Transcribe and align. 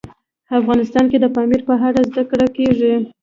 افغانستان 0.59 1.05
کې 1.11 1.17
د 1.21 1.25
پامیر 1.35 1.61
په 1.67 1.73
اړه 1.87 2.01
زده 2.09 2.23
کړه 2.29 2.47
کېږي. 2.57 2.93